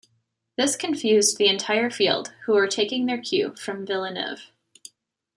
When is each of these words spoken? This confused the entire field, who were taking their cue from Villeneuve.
This 0.57 0.75
confused 0.75 1.37
the 1.37 1.45
entire 1.45 1.91
field, 1.91 2.33
who 2.45 2.53
were 2.53 2.65
taking 2.67 3.05
their 3.05 3.19
cue 3.21 3.53
from 3.55 3.85
Villeneuve. 3.85 4.51